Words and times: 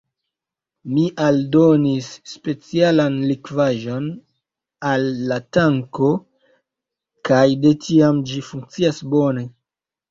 Mi 0.93 1.01
aldonis 1.25 2.07
specialan 2.31 3.19
likvaĵon 3.33 4.09
al 4.95 5.07
la 5.29 5.41
tanko, 5.59 6.11
kaj 7.33 7.47
de 7.67 7.77
tiam 7.87 8.27
ĝi 8.33 8.45
funkcias 8.53 9.07
bone. 9.17 9.49